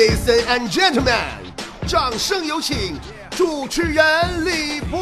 [0.00, 1.12] Ladies and gentlemen，
[1.86, 2.98] 掌声有请
[3.36, 4.98] 主持人李波。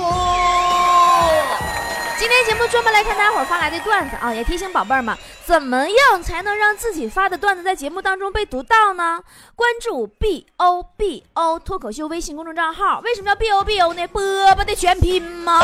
[2.19, 5.16] 今天节目专门来看大伙儿发来的段子啊，也提醒宝贝儿们，
[5.46, 9.21] 怎么样才能让自己发的段子在节目当中被读到呢？
[9.55, 14.05] 关注 B O B O 脱口秀微信公众账号，为什么叫 B O B O 呢？
[14.09, 14.21] 波
[14.57, 15.61] 波的全拼吗？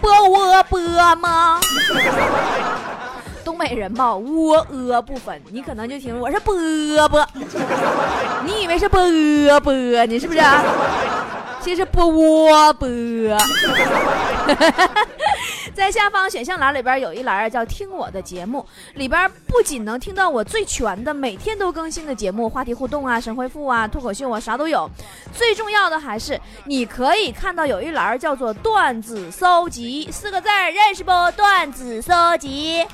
[0.00, 0.80] 波窝波
[1.16, 1.60] 吗？
[3.44, 6.54] 东北人嘛，窝呃不分，你可能就听我是波
[7.08, 7.26] 波，
[8.44, 9.00] 你以为是波
[9.60, 10.40] 波呢，是不是？
[11.60, 12.88] 其实波窝波。
[15.74, 18.64] 在下方选项栏里边有一栏叫“听我的节目”，
[18.94, 24.88] 里边不仅能听到我最全的每天都更新的节目，话题互动啊、神回复啊、脱口秀啊，啥都有。
[25.32, 31.10] 最重要的还是你可以看到有一栏叫做“段子搜集” 四个字，认识不？
[31.36, 32.86] 段子搜集，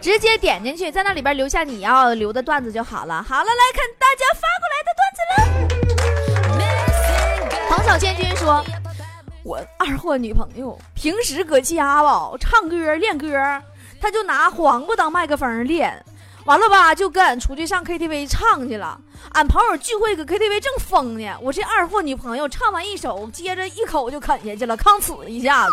[0.00, 3.22] 直接点进去，在那里边留下你要留的段子就好了。
[3.22, 6.56] 好了，来看大家发过来的段子了。
[7.70, 8.64] 彭小千军说。
[9.46, 13.28] 我二货女朋友平时搁家吧唱歌练歌，
[14.00, 16.04] 她就拿黄瓜当麦克风练，
[16.46, 19.00] 完了吧就跟俺出去上 KTV 唱去了。
[19.34, 25.72] 俺朋友聚会搁 KTV 正疯呢，我这二货女朋友唱完一首，接着一口就啃下去了，吭哧一下子，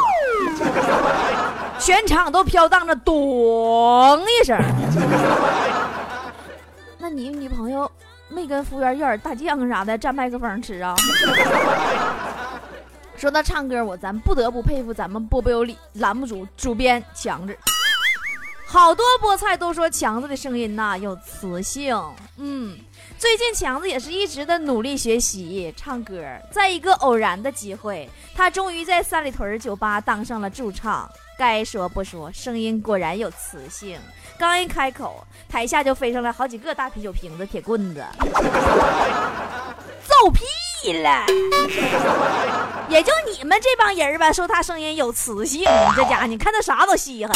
[1.83, 4.55] 全场都飘荡着咚一声。
[6.99, 7.89] 那你女朋友
[8.29, 10.93] 没跟服务员要点大酱啥的蘸麦克风吃啊？
[13.23, 17.57] 说到唱歌，我咱不得不佩服咱们波波有理栏目组主编强子。
[18.65, 21.97] 好多菠菜都说强子的声音呐有磁性。
[22.35, 22.77] 嗯，
[23.17, 26.21] 最近强子也是一直的努力学习唱歌。
[26.51, 31.09] 在一个偶然的机会，他终于在三里屯酒吧当上了驻唱。
[31.37, 33.97] 该说不说，声音果然有磁性。
[34.37, 38.03] 刚一开口，台下就飞上来好几个大啤酒瓶子、铁棍子，
[40.03, 40.43] 揍屁！
[40.91, 41.25] 了，
[42.89, 45.63] 也就你们这帮人吧，说他声音有磁性。
[45.95, 47.33] 这家伙，你看他啥都稀罕。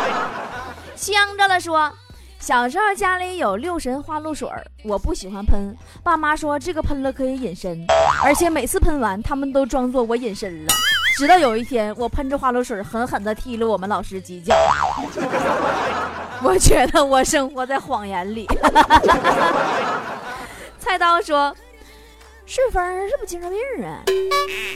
[0.94, 1.90] 香着了说，
[2.38, 4.46] 小时候家里有六神花露水
[4.84, 7.86] 我不喜欢喷，爸妈说这个喷了可以隐身，
[8.22, 10.72] 而且每次喷完，他们都装作我隐身了。
[11.16, 14.54] 直到有一天，我喷着花露水狠狠地踢了我们老师几脚。
[16.42, 18.46] 我觉得我生活在谎言里。
[20.78, 21.54] 菜刀说。
[22.50, 24.02] 顺丰是不精神病啊！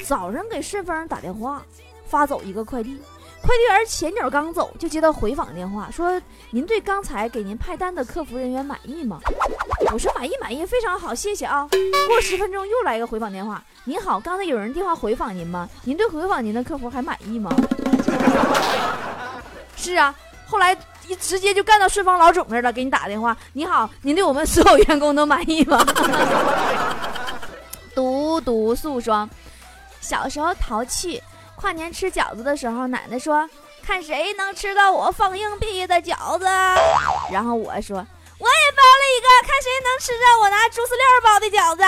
[0.06, 1.60] 早上给顺丰打电话，
[2.06, 3.02] 发走一个快递，
[3.42, 9.18] 快递员前脚刚走，就接到回访电话，说您对刚才给您派单的客服人员满意吗？
[9.92, 11.68] 我说满意满意，非常好，谢谢啊。
[12.06, 15.68] 过十分钟又来一个回访电话，您好，刚才有人电话回访您吗？
[15.82, 17.50] 您对回访您的客服还满意吗？
[19.74, 20.14] 是啊，
[20.46, 20.72] 后来
[21.08, 25.84] 一直接就干到顺丰老总那儿了，给你打电话，你好，您对我们所有员工都满意吗？
[28.40, 29.28] 独独素说，
[30.00, 31.22] 小时候淘气，
[31.56, 33.48] 跨年吃饺子的时候，奶奶说
[33.86, 36.46] 看谁能吃到我放硬币的饺子。
[37.30, 37.96] 然后我说
[38.38, 41.82] 我也包了一个，看谁能吃着我拿猪饲料包的饺子。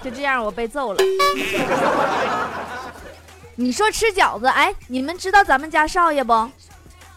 [0.02, 0.98] 就这样，我被揍了。
[3.56, 6.50] 你说吃饺子，哎，你们知道咱们家少爷不？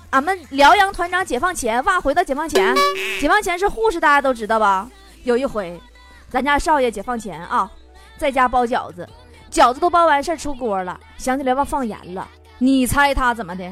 [0.10, 2.76] 俺们辽阳团长解放前，哇，回到解放前，
[3.20, 4.88] 解放前是护士，大家都知道吧？
[5.24, 5.82] 有一回。
[6.34, 7.72] 咱家少爷解放前啊，
[8.18, 9.08] 在家包饺子，
[9.52, 12.28] 饺子都包完事儿出锅了，想起来忘放盐了。
[12.58, 13.72] 你猜他怎么的？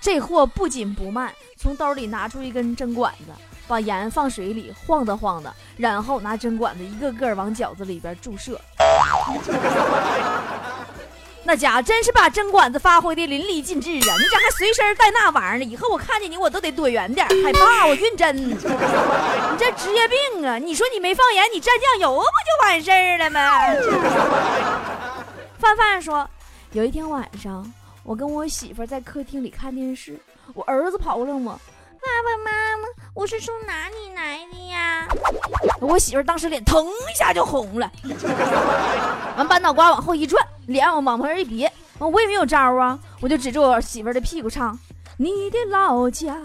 [0.00, 3.26] 这货不紧不慢，从兜里拿出一根针管子，
[3.68, 8.60] 把盐放水里晃荡晃荡，然后拿针管子一个个往饺子里边注射。
[11.48, 14.12] 那家伙真是把针管子发挥的淋漓尽致啊！
[14.18, 15.64] 你咋还随身带那玩意儿呢？
[15.64, 18.36] 以后我看见你我都得躲远点，害怕我晕针。
[18.36, 18.54] 你
[19.58, 20.58] 这职业病啊！
[20.58, 23.40] 你说你没放盐，你蘸酱油不就完事儿了吗？
[25.58, 26.28] 范范说，
[26.72, 27.72] 有一天晚上，
[28.02, 30.20] 我跟我媳妇在客厅里看电视，
[30.52, 31.58] 我儿子跑过来问我
[32.00, 35.06] ：“爸爸妈妈，我是从哪里来的呀？”
[35.80, 37.90] 我媳妇当时脸腾一下就红了，
[39.36, 40.44] 完把脑瓜往后一转。
[40.66, 44.78] 脸往旁边一别，我也没有招啊，我就指着我媳妇的屁股唱
[45.16, 46.36] ：“你的老家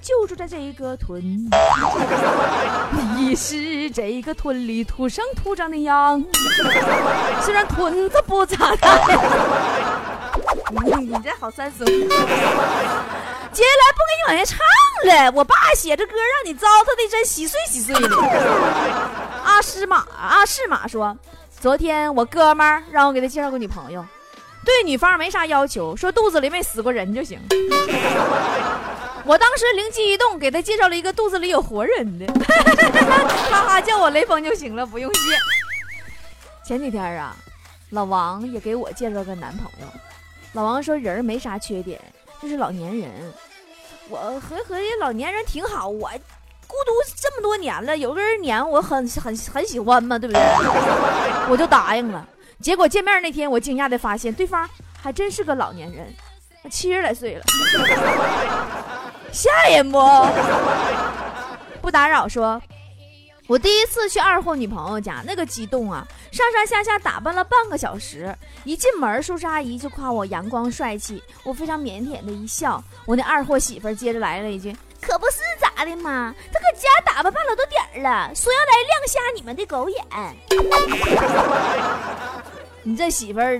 [0.00, 1.22] 就住在这个屯，
[3.14, 6.24] 你是这个屯里土生土长的羊，
[7.42, 8.98] 虽然屯子不咋大。”
[10.70, 11.84] 你你这好三俗。
[13.50, 14.58] 接下来不给你往下唱
[15.08, 18.16] 了，我爸写着歌让你糟蹋的真稀碎稀碎的。
[19.44, 21.16] 阿诗玛阿诗玛说。
[21.60, 24.06] 昨天我哥们儿让我给他介绍个女朋友，
[24.64, 27.36] 对女方没啥要求，说肚子里没死过人就行。
[29.24, 32.26] 我当时灵机一动，给他介绍了一个肚子里有活人的，
[33.50, 35.20] 哈哈，叫我雷锋就行了，不用谢。
[36.64, 37.34] 前几天啊，
[37.90, 39.86] 老王也给我介绍个男朋友。
[40.58, 42.00] 老王说人没啥缺点，
[42.42, 43.08] 就是老年人。
[44.08, 46.10] 我合合计老年人挺好，我
[46.66, 50.42] 孤独这么多年了，有个人黏我很很很喜欢嘛，对不对？
[51.48, 52.28] 我就答应了。
[52.60, 54.68] 结果见面那天，我惊讶的发现对方
[55.00, 56.12] 还真是个老年人，
[56.68, 57.44] 七十来岁了。
[59.30, 60.00] 吓人不？
[61.80, 62.26] 不打扰。
[62.26, 62.60] 说，
[63.48, 66.06] 我第一次去二货女朋友家，那个激动啊！
[66.30, 72.84] 上上下下打扮了半个小时，一进门，叔叔阿姨就夸我阳光帅气，我非常腼腆的一笑。
[73.06, 80.04] 我那二货媳妇接着来了一句：“可不是咋的嘛，他搁家打扮半了多点儿了，说要来亮瞎你们的狗眼。
[82.84, 83.58] 你这媳妇儿。”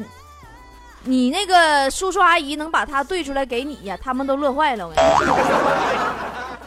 [1.04, 3.96] 你那个叔叔阿姨能把他兑出来给你呀？
[4.02, 4.86] 他们都乐坏了。
[4.86, 5.34] 我跟你说，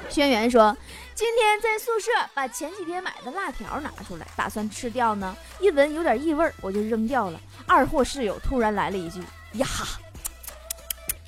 [0.10, 0.76] 轩辕说，
[1.22, 5.38] 今天在宿舍把前几天买的辣条拿出来，打算吃掉呢。
[5.60, 7.40] 一闻有点异味，我就扔掉了。
[7.68, 9.22] 二货室友突然来了一句
[9.54, 9.68] ：“呀，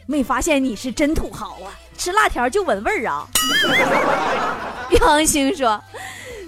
[0.08, 3.28] 没发现你是真土豪啊，吃辣条就闻味儿啊。”
[5.00, 5.80] 杨星说，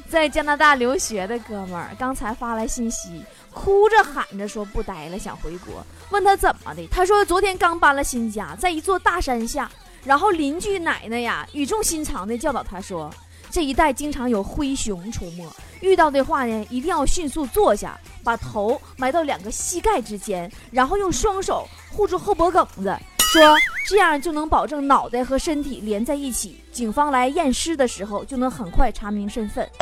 [0.09, 3.23] 在加拿大留学的哥们儿刚才发来信息。
[3.53, 5.85] 哭着喊着说不待了，想回国。
[6.09, 9.69] 问他怎么的，他说昨天刚搬了新家，在一座大山下。
[10.03, 13.11] 然后邻居奶奶呀，语重心长地教导他说，
[13.49, 15.47] 这一带经常有灰熊出没，
[15.79, 23.41] 遇到的话呢，一定要迅速坐下，把头埋到两个膝盖之间，然后用双手护住后脖梗子，说
[23.87, 26.61] 这样就能保证脑袋和身体连在一起。
[26.71, 29.69] 警方来验尸的时候，就能很快查明身份。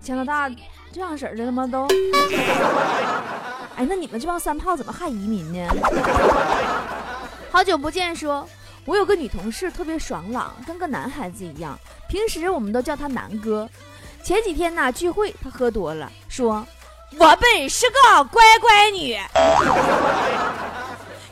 [0.00, 0.48] 加拿大
[0.92, 1.66] 这样式的了吗？
[1.66, 1.86] 都，
[3.76, 5.68] 哎，那你们这帮三炮怎么还移民呢？
[7.50, 8.46] 好久不见，说，
[8.86, 11.76] 我有个女同事特别爽朗，跟个男孩子一样，
[12.08, 13.68] 平时我们都叫他南哥。
[14.22, 16.64] 前几天呢聚会，他喝多了，说，
[17.18, 19.18] 我本是个乖乖女。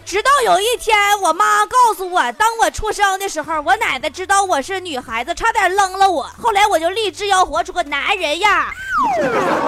[0.04, 6.24] 直到有一天，我妈告诉我，当我出生的时候，我奶奶知道我是女孩子，差点扔了我。
[6.24, 8.66] 后来我就立志要活出个男人样，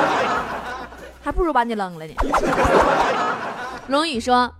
[1.24, 2.14] 还不如把你扔了呢。
[3.86, 4.52] 龙宇说。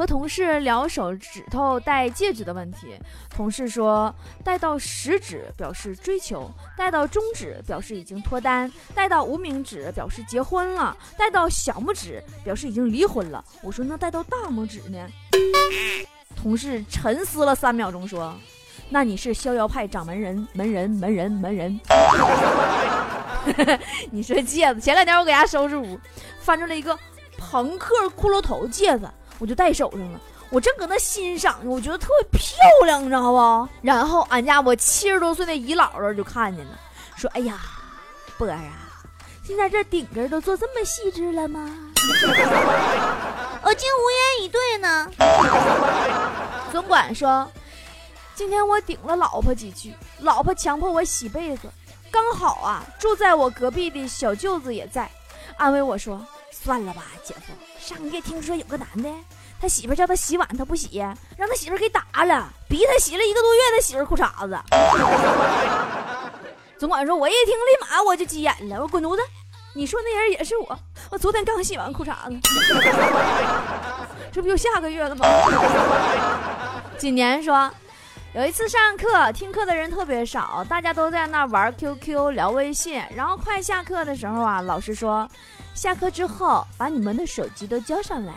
[0.00, 2.98] 和同事聊手指头戴戒指的问题，
[3.28, 13.44] 同事说戴到食指表示追求，戴到中指表示已经脱单，戴到无名指表示结婚了，戴到小拇指表示已经离婚了。
[13.62, 15.06] 我说那戴到大拇指呢？
[16.34, 18.34] 同事沉思了三秒钟说
[18.88, 21.78] ：“那你是逍遥派掌门人，门人门人门人。”
[24.10, 24.80] 你说戒指？
[24.80, 26.00] 前两天我搁家收拾屋，
[26.40, 26.98] 翻出来一个
[27.36, 29.06] 朋克骷髅头戒指。
[29.40, 30.20] 我就戴手上了，
[30.50, 33.68] 我正搁那欣赏呢，我觉得特别漂亮，你知道不？
[33.80, 36.78] 然后俺家我七十多岁的姨姥姥就看见了，
[37.16, 37.58] 说：“哎呀，
[38.36, 39.00] 波儿啊，
[39.42, 41.74] 现在这顶根都做这么细致了吗？”
[43.62, 45.10] 我竟无言以对呢。
[46.70, 47.50] 总管说
[48.36, 51.62] ：“今天我顶了老婆几句，老婆强迫我洗被子，
[52.10, 55.10] 刚好啊，住在我隔壁的小舅子也在，
[55.56, 59.08] 安慰我说：算了吧，姐夫。”上个月听说有个男的，
[59.58, 60.98] 他媳妇叫他洗碗，他不洗，
[61.36, 64.58] 让他媳妇给打了，逼他洗了一个多月他媳妇裤衩子。
[66.78, 69.22] 总管说，我一听立马我就急眼了，我滚犊子！
[69.74, 70.78] 你说那人也是我，
[71.10, 72.38] 我昨天刚洗完裤衩子，
[74.30, 75.26] 这不就下个月了吗？
[76.98, 77.70] 今年说，
[78.34, 85.26] 有一次上课，听课的人特别少，大家都在那玩 QQ 聊微信，然后快下课的时候啊，老师说。
[85.74, 88.34] 下课之后，把你们的手机都交上来。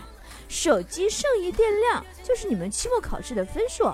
[0.49, 3.91] 手机剩余电量就是你们期末考试的分数。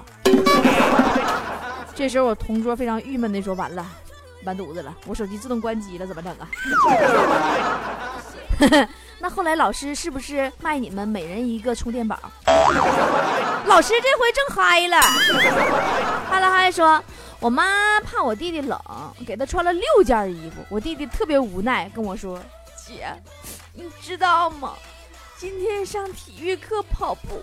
[1.96, 3.86] 这时候，我同桌非常郁闷的说：“完了，
[4.43, 6.50] 完犊子了，我手机自动关机了，怎么整啊？”
[9.19, 12.19] 那后来老师是不是卖你们每人一个充电宝？
[13.65, 15.00] 老师这回正嗨了，
[16.29, 17.01] 哈了嗨说
[17.39, 18.77] ：“我妈怕我弟弟冷，
[19.25, 20.58] 给他穿了六件衣服。
[20.69, 22.38] 我弟弟特别无奈，跟我说。”
[22.89, 23.13] 姐，
[23.74, 24.74] 你知道吗？
[25.38, 27.41] 今天上体育课跑步，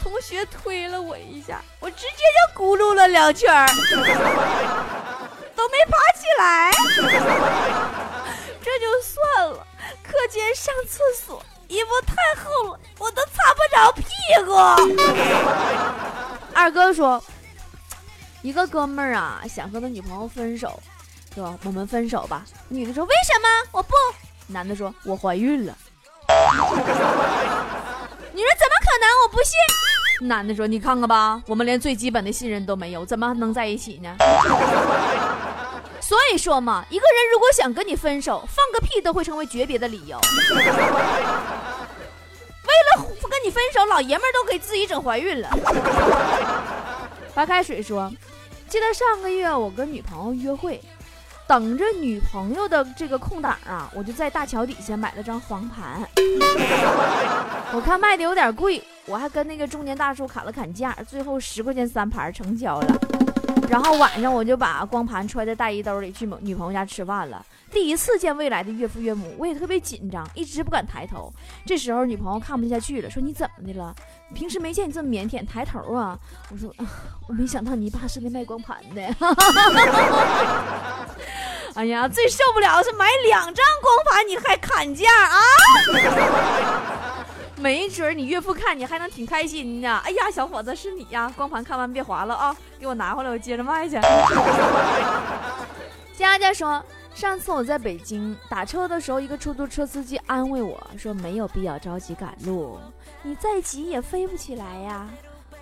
[0.00, 2.22] 同学推了我一下，我直接
[2.56, 3.66] 就咕噜了两圈
[5.56, 6.70] 都没爬起来。
[8.62, 9.66] 这就算了，
[10.02, 14.04] 课间上厕所，衣服太厚了，我都擦不着屁
[14.46, 14.54] 股。
[16.54, 17.22] 二哥说，
[18.42, 20.80] 一个哥们儿啊，想和他女朋友分手，
[21.34, 22.46] 说我们分手吧。
[22.68, 23.48] 女的说，为什么？
[23.72, 23.94] 我不。
[24.46, 25.76] 男的说：“我怀孕了。”
[28.32, 29.08] 你说怎么可能？
[29.22, 29.52] 我不信。
[30.28, 34.16] 男的说：“你看看吧，我们连最基本的信任都没有，怎么能在一起呢？”
[36.00, 40.18] 所以说嘛，一个人如果想跟你分手，放个屁都会成为诀别的理由。
[40.54, 40.64] 为
[42.96, 45.48] 了跟你分手，老爷们都给自己整怀孕了。
[47.34, 48.12] 白开水说
[48.68, 50.80] ：“记得上个月我跟女朋友约会。”
[51.46, 56.00] 等着女朋友的这个空档啊，我就在大桥底下买了张黄盘。
[57.72, 63.13] 我看卖的有点贵，我还跟那个中年大叔砍了砍价，最后十块钱三盘成交了。
[63.68, 67.44] 然后晚上我就把光盘揣在大衣兜里去女朋友家吃饭了。
[67.72, 71.32] 第一次见未来的岳父岳母，我也特别紧张，一直不敢抬头。
[71.66, 73.92] 这时候女朋友看不下去了，说：“你怎么的了？
[74.32, 76.16] 平时没见你这么腼腆，抬头啊！”
[76.52, 76.72] 我说
[77.28, 79.02] ：“我没想到你爸是那卖光盘的。
[81.74, 85.40] ”哎呀，最受不了是买两张光盘你还砍价啊！
[87.64, 89.98] 没准你岳父看你还能挺开心呢。
[90.04, 91.32] 哎呀，小伙子是你呀！
[91.34, 93.98] 光盘看完别划了啊，给我拿回来，我接着卖去。
[96.14, 96.84] 佳佳说。
[97.14, 102.76] 上次我在北京打车的时候，一个出租车司机安慰我说：“没有必要着急赶路，
[103.22, 105.08] 你再急也飞不起来呀，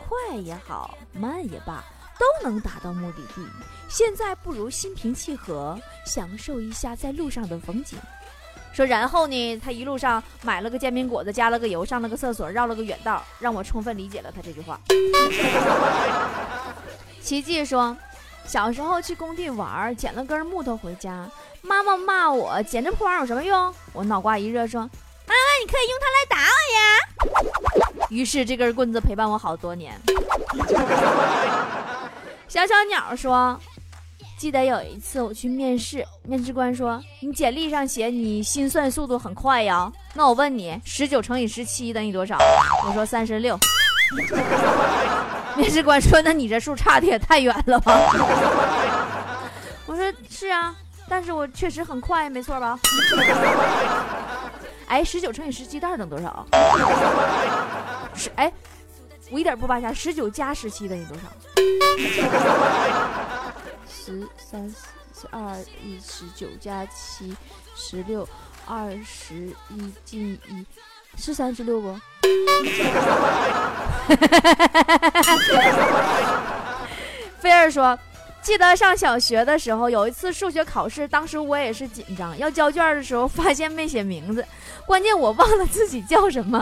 [0.09, 1.85] 快也好，慢也罢，
[2.19, 3.47] 都能达到目的地。
[3.87, 7.99] 现在不如心平气和，享受一下在路上的风景。”
[8.73, 14.81] 说，然后呢，他一路上买了个煎饼果子，加了个油，上了个厕所，绕了个远道，让我充分理解了他这句话。
[17.21, 17.97] 奇迹说。
[18.45, 21.31] 小时候去工地玩，捡了根木头回家，
[21.63, 23.73] 妈妈骂我捡这破玩意有什么用？
[23.93, 24.87] 我脑瓜一热说：“妈
[25.33, 26.81] 妈，你可以用它来打我呀！”
[28.11, 29.97] 于是这根棍子陪伴我好多年。
[32.49, 33.57] 小小鸟说
[34.43, 42.37] ：“记得有一次我去面试，面试官说你简历上写你心算速度很快呀，那我问你，十九乘以十七等于多少？
[42.85, 43.57] 我说三十六。”
[45.55, 47.93] 面试官说：“那你这数差的也太远了吧？”
[49.87, 50.75] 我说：“是啊，
[51.09, 52.77] 但是我确实很快，没错吧？”
[54.91, 56.45] 哎，十九乘以十七袋等多少？
[58.13, 58.53] 是哎，
[59.31, 61.23] 我一点不扒瞎，十九加十七等于多少？
[64.05, 64.69] 十三、
[65.15, 67.37] 十二、一十九加七，
[67.77, 68.29] 十六，
[68.67, 70.67] 二十一进一，
[71.17, 71.97] 是三十六不？
[77.39, 77.97] 菲儿说
[78.43, 84.45] ：“记得上小学的时候，有一次数学考试，当时我也是紧张，要交卷的时候发现没写名字，
[84.85, 86.59] 关键我忘了自己叫什么，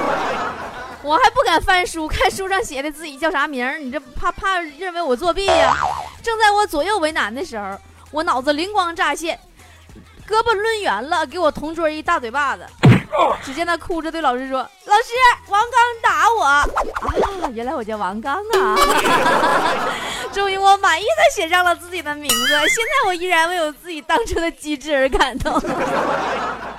[1.02, 5.74] 我还不敢翻书看书上写的自己叫啥名你这怕怕认为我作弊呀？
[6.22, 7.78] 正在我左右为难的时候，
[8.10, 9.38] 我脑子灵光乍现，
[10.28, 12.66] 胳膊抡圆了，给我同桌一大嘴巴子。”
[13.42, 15.12] 只见他哭着对老师说：“老师，
[15.48, 16.64] 王刚打我啊！
[17.52, 18.76] 原来我叫王刚啊！
[20.32, 22.46] 终于我满意的写上了自己的名字。
[22.68, 25.60] 现在我依然为我自己当初的机智而感动。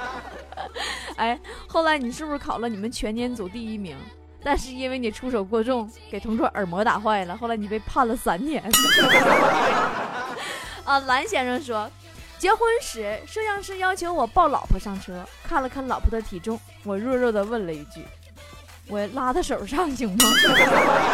[1.17, 3.97] 哎，后来你是不是考了你们全年组第一名？
[4.43, 8.63] 但是因为你出手过重，给同桌耳膜打坏了，后来你被判了三年。
[10.83, 11.89] 啊，蓝先生说。”
[12.41, 18.03] 结婚时，摄像师要求我抱老婆上车，看了看老婆的体重，我弱弱的问了一句
[18.89, 20.25] ：“我拉她手上行吗？”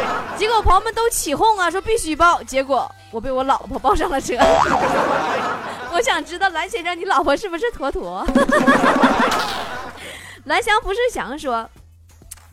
[0.40, 2.42] 结果朋友们都起哄啊，说必须抱。
[2.44, 4.36] 结果我被我老婆抱上了车。
[5.92, 8.26] 我想知道蓝先生，你老婆是不是坨坨？
[10.46, 11.70] 蓝翔不是翔说，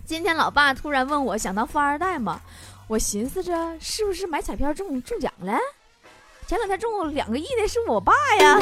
[0.06, 2.38] 今天老爸突然问我想当富二代吗？
[2.87, 5.56] 我寻思着是不是买彩票中中奖了。
[6.46, 8.58] 前两天中两个亿的是我爸呀，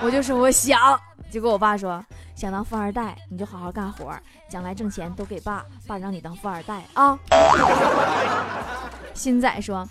[0.00, 0.98] 我就说我想，
[1.30, 2.02] 结果我爸说
[2.34, 4.10] 想当富二代，你就好好干活，
[4.48, 7.18] 将来挣钱都给爸，爸让你当富二代啊。
[9.12, 9.86] 新仔说，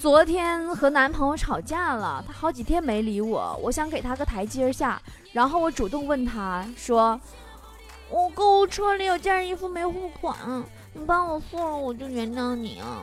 [0.00, 5.00] 昨天和男朋友吵架了，他好几天没理我，我想给他个台阶下，
[5.32, 7.20] 然后我主动问他说，
[8.12, 10.36] 我购物车里有件衣服没付款，
[10.92, 13.02] 你帮我付了，我就原谅你啊。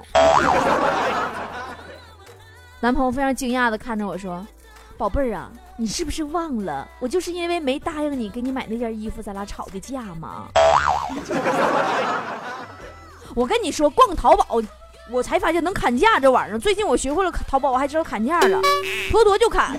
[2.79, 4.45] 男朋友非常惊讶的看着我说
[4.99, 10.45] ：“宝贝儿啊，你是不是忘了我就是因为没答应你给你买那件衣服，咱俩吵的架吗？”
[13.33, 14.61] 我跟你说，逛淘宝，
[15.09, 16.59] 我才发现能砍价这玩意儿。
[16.59, 18.61] 最近我学会了淘宝，我还知道砍价了，
[19.09, 19.75] 坨坨就砍。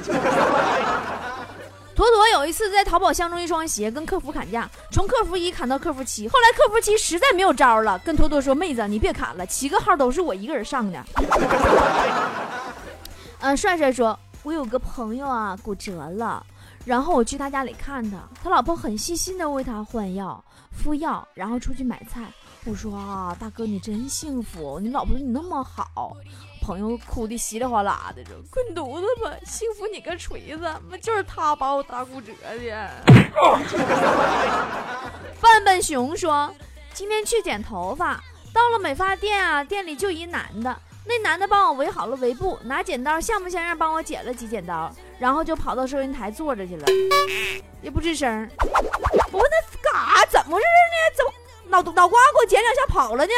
[1.95, 11.05] 坨坨有一次在淘宝相中一双鞋，跟客服砍价，从客服一砍到客服七，后来客服七实在没有招了，跟坨坨说：“妹子，你别砍了，七个号都是我一个人上的。
[13.41, 16.45] ”嗯，帅帅说：“我有个朋友啊，骨折了，
[16.85, 22.33] 然后我去他家里看他，他老婆很细心的为他换药、敷药，然后出去买菜。
[22.65, 26.17] 我说啊，大哥你真幸福，你老婆对你那么好。
[26.71, 32.91] 朋友哭的稀里哗啦的，说滚犊子吧，幸福你个锤子，妈就是他把我打骨折的。
[35.35, 36.55] 范本熊说，
[36.95, 38.23] 今天去剪头发，
[38.55, 46.87] 到了美发店啊，店里就一男的，那男的帮我围好了围布，拿剪刀像不像样帮我剪了几剪刀，然后就跑到收银台坐着去了，
[47.83, 48.49] 也不吱声。
[49.33, 50.25] 我问他干啥？
[50.27, 50.95] 怎么回事呢？
[51.17, 51.33] 怎么
[51.69, 53.33] 脑脑瓜给我剪两下跑了呢？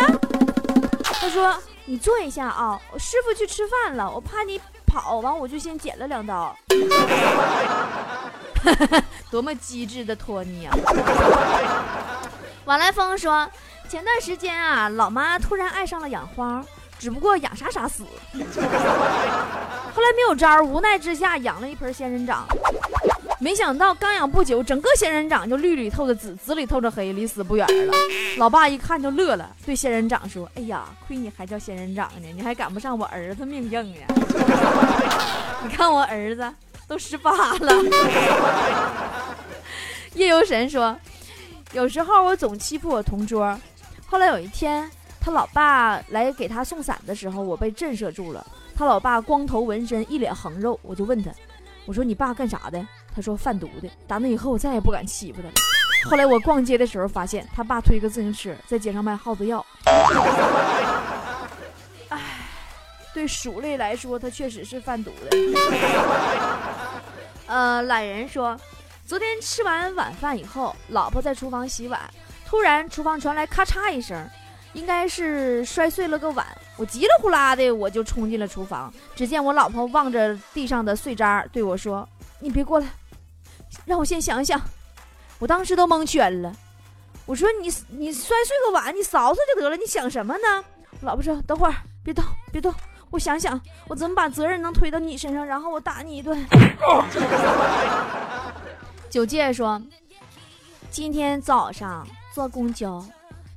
[1.03, 1.57] 他说。
[1.85, 6.57] 你坐一下啊，我师傅去吃饭了，我怕你跑，完我就先剪了两刀。
[9.31, 10.77] 多么机智的托尼啊！
[12.67, 13.51] 晚来风说，
[13.89, 16.65] 前段时间啊，老妈突然爱上了养花，
[16.99, 18.05] 只不过养啥啥死。
[18.35, 18.41] 后
[20.01, 22.47] 来没有招，无奈之下养了一盆仙人掌。
[23.43, 27.93] 没想到刚养不久，整个仙人掌就绿里透着紫，紫里透着黑，离死不远了。
[28.39, 34.07] 老爸一看就乐了，对仙人掌说：“哎呀，亏你还叫仙人掌呢，你还赶不上我儿子命硬呀！
[35.65, 36.49] 你看我儿子
[36.87, 37.83] 都十八了。”
[40.15, 40.97] 夜游神说
[41.75, 43.59] ：“有时候我总欺负我同桌，
[44.07, 44.89] 后来有一天
[45.21, 48.47] 他老爸来给他送伞的时候，我被震慑住了。
[48.77, 51.33] 他老爸光头纹身，一脸横肉，我就问他，
[51.87, 52.81] 我说你爸干啥的？”
[53.15, 55.55] 他说贩毒的，打那以后我再也不敢欺负他了。
[56.11, 59.65] 后来我逛街的时候发现他爸推个自行车在街上卖耗子药。
[62.09, 62.19] 唉，
[63.15, 65.37] 对鼠类来说，他确实是贩毒的。
[67.47, 68.59] 呃，懒人说，
[69.07, 72.01] 昨天吃完晚饭以后，老婆在厨房洗碗，
[72.47, 74.29] 突然厨房传来咔嚓一声，
[74.73, 76.47] 应该是摔碎了个碗。
[76.79, 82.09] 我急了呼啦的我就冲进了厨房，只见我老婆望着地上的碎渣对我说
[82.41, 82.87] ：“你别过来。”
[83.85, 84.61] 让我先想想，
[85.39, 86.55] 我当时都蒙圈了。
[87.25, 90.65] 我说你你摔碎个碗，你扫扫就得了，你想什么呢？
[91.01, 92.75] 我老婆说等会儿别动别动，
[93.11, 96.47] 我想想我怎么把责任能推到你身上，然后我打你一顿。
[99.09, 99.81] 九戒说，
[100.91, 103.05] 今天早上坐公交，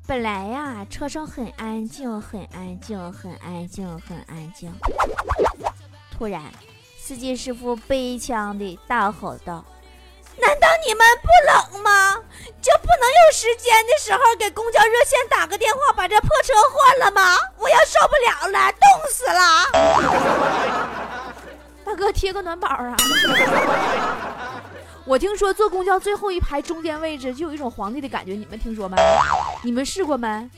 [0.05, 4.71] 本来呀车上很安静很安静很安静很安静，
[6.11, 6.43] 突然
[6.97, 9.65] 司机师傅悲腔的大吼道。
[10.85, 12.15] 你们不冷吗？
[12.61, 17.37] 就不能有时间的时候给公交热线打个电话，把这破车换了吗？
[17.57, 19.39] 我要受不了了，冻死了！
[21.85, 22.95] 大哥贴个暖宝啊！
[25.05, 28.97] 我听说坐公交最后一排中间位置就有一种皇帝的感觉，你们听说没？
[29.63, 30.49] 你们试过没？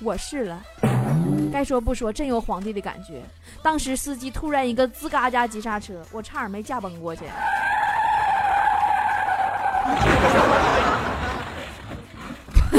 [0.00, 0.62] 我试了，
[1.52, 3.22] 该说不说，真有皇帝的感觉。
[3.62, 7.24] 当时司机突然一个吱嘎加急刹车，我差点没驾崩过去。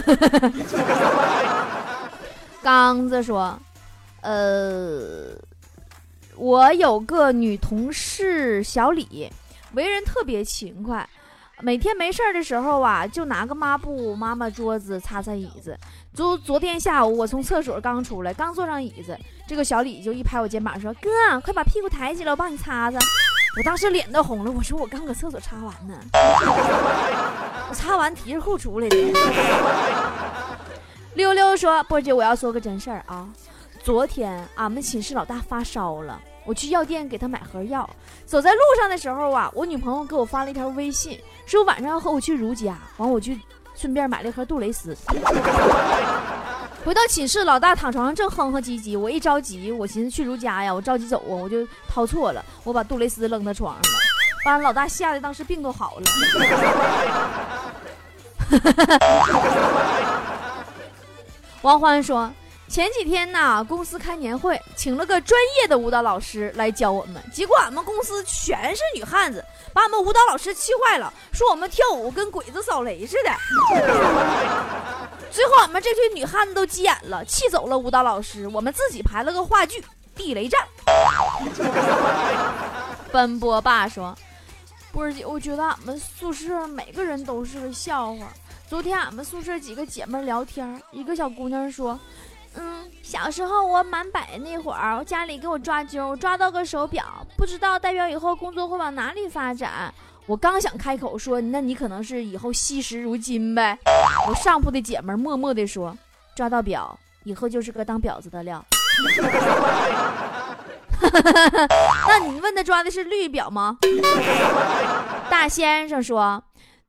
[2.62, 3.60] 刚子说
[4.22, 5.32] ：“呃，
[6.36, 9.30] 我有个女同事小李，
[9.74, 11.08] 为人特别勤快，
[11.62, 15.78] 每天没事儿的时候啊，就拿个抹布抹抹桌子，擦擦椅子。
[16.14, 21.10] 昨昨天下午，我从厕所刚出来，刚坐上椅子，这个小李就一拍我肩膀说：‘哥，
[21.42, 22.98] 快把屁股抬起来，我帮你擦擦。’
[23.56, 25.96] 我当时脸都红了，我说我刚搁厕所擦完呢，
[27.74, 28.98] 擦完提着裤出来的。
[31.16, 33.28] 溜溜说：“波姐，我要说个真事儿啊，
[33.84, 37.88] 昨天俺们寝室老大发烧了，我去药店给他买盒药，
[38.26, 43.40] 走在路上的时候啊，我女朋友给我发了一条微信，说晚上要和我去如家，完我去
[43.76, 44.98] 顺便买了一盒杜蕾斯。”
[46.84, 49.00] 回到寝室，老大躺床上正哼哼唧唧。
[49.00, 53.88] 我一着急，我寻思去如家呀，我着急走啊，我就掏错了，我把杜蕾斯扔他床上了，
[54.44, 56.04] 把老大吓得当时病都好了。
[61.62, 62.32] 王欢说。
[62.70, 67.24] 前几天呢，公司开年会，请了个专业的舞蹈老师来教我们。
[67.32, 73.32] 结果俺们公司全是女汉子，把俺们舞蹈老师气坏了，说我们跳舞跟鬼子扫雷似的。
[75.30, 78.48] 最后俺们这群女汉子都急眼了，气走了舞蹈老师。
[78.48, 79.80] 我们自己排了个话剧
[80.16, 80.60] 《地雷战》。
[83.12, 84.18] 奔波爸说
[84.92, 88.34] ：“波儿姐，我觉得俺们宿舍每个人都是个笑话。
[88.74, 92.00] 昨天俺们宿舍几个姐妹聊天，一个小姑娘说。”
[92.58, 97.06] 嗯，小时候我满百那会儿，我家里给我抓阄，抓到个手表，
[97.38, 99.94] 不知道代表以后工作会往哪里发展。
[100.26, 103.78] 我刚想开口说，那你可能是以后惜时如金呗。
[104.28, 105.96] 我上铺的姐们默默地说，
[106.36, 108.66] 抓到表以后就是个当婊子的料。
[112.08, 113.78] 那你问他抓的是绿表吗？
[115.30, 116.44] 大先生说，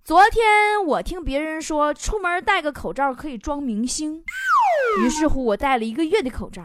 [0.04, 4.22] 昨天我听别人说，出门戴个口罩可以装明星。
[5.00, 6.62] 于是乎，我戴了一个月的口罩，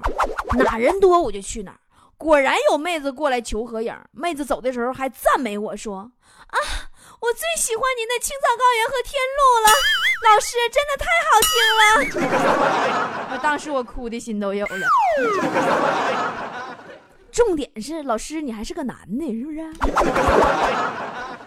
[0.57, 1.79] 哪人多我就去哪儿。
[2.17, 5.99] 果然有妹子过来求合影，妹子走的时候还赞美我说
[6.47, 6.59] ：“啊，
[7.21, 9.71] 我最喜欢您的青藏高原和天路了，
[10.27, 13.39] 老师真的太好听了。
[13.41, 14.85] ”当时我哭的心都有了。
[17.31, 19.61] 重点是，老师你还是个男的，是不是？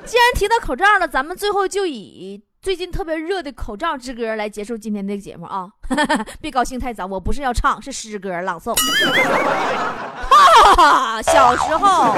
[0.05, 2.43] 既然提到口罩了，咱们最后就以。
[2.61, 5.67] 最近特别热的口罩之歌来结束今天的节目啊！
[6.41, 8.73] 别高兴太早，我不是要唱，是诗歌朗诵。
[10.31, 12.15] 哈哈，小时候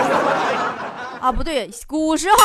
[1.19, 2.37] 啊，不对，古时候，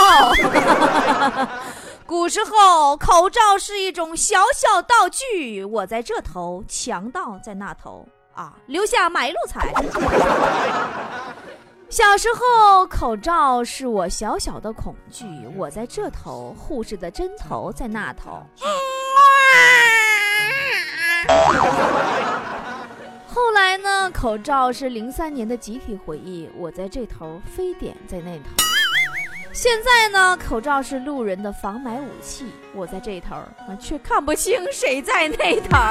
[2.07, 9.73] 古时候口罩是一种小小道具，我在这头，强盗在那头啊，留下买路财。
[11.89, 15.25] 小时候，口罩是我小小的恐惧。
[15.55, 18.45] 我在这头，护士的针头在那头。
[23.27, 24.11] 后来呢？
[24.11, 26.47] 口罩是零三年的集体回忆。
[26.55, 28.49] 我在这头，非典在那头。
[29.51, 32.45] 现在呢，口罩是路人的防霾武器。
[32.73, 33.35] 我在这头，
[33.79, 35.77] 却看不清谁在那头。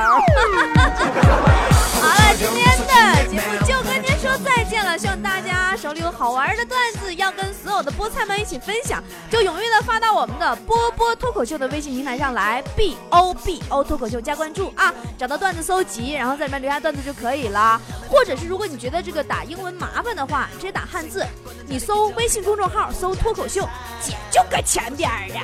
[2.00, 2.92] 好了，今天的
[3.28, 4.96] 节目就跟您说再见了。
[4.96, 17.80] 希望大家手里有好玩的段子，要跟所有的菠菜们一起分享，就踊跃的发到我们的波波脱口秀的微信平台上来，b o b o 脱口秀加关注啊，找到段子搜集，然后在里面留下段子就可以了。
[18.08, 21.26] 或者是如果你觉得这个打英文麻烦的话，直接打汉字，
[21.66, 23.68] 你搜微信公众号搜脱口秀，
[24.00, 25.34] 姐就搁前边儿的。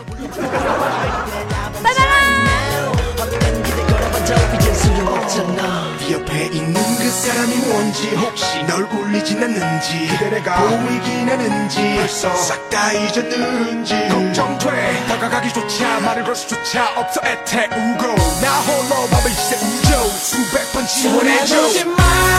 [8.14, 15.06] 그 혹시 널 울리진 않는지 그대가 보이긴 하는지 벌써 싹 다 잊었는지 걱정돼.
[15.08, 22.33] 다가가기조차 말을 걸 수조차 없어 애태우고 나 홀로 밤을 새우죠 수백 번 지원해줘.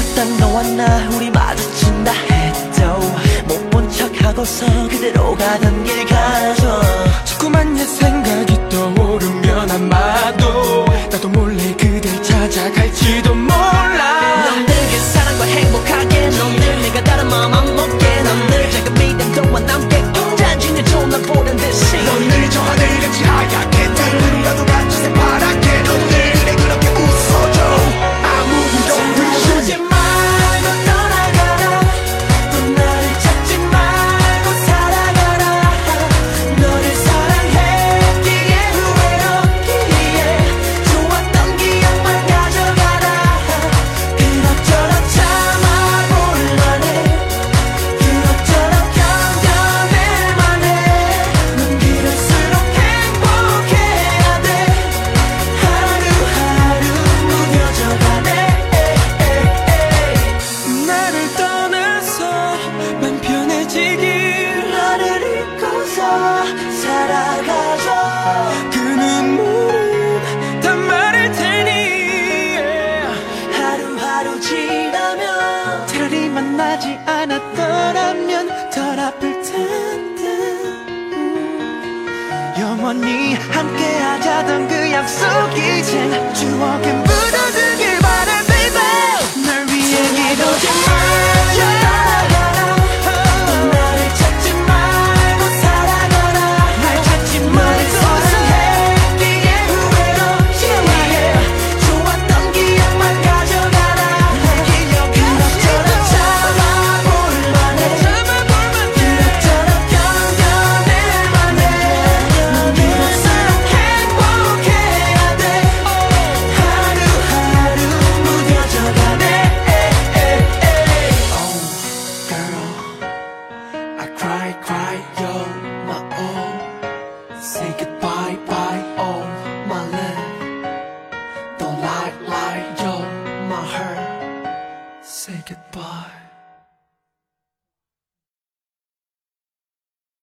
[0.00, 3.00] 길 걷다 너와 나 우리 마주친다 해도
[3.46, 6.80] 못 본 척하고서 그대로 가던 길 가죠.
[7.24, 8.49] 자꾸만 옛 생각